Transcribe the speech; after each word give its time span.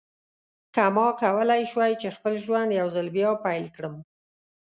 که 0.75 0.83
ما 0.95 1.07
کولای 1.21 1.63
شوای 1.71 1.93
چې 2.01 2.09
خپل 2.15 2.33
ژوند 2.45 2.69
یو 2.79 2.87
ځل 2.95 3.07
بیا 3.15 3.31
پیل 3.45 3.65
کړم. 3.75 3.95